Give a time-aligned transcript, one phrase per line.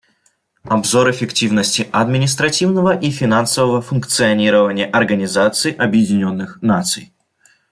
[0.63, 7.13] Обзор эффективности административного и финансового функционирования Организации Объединенных Наций.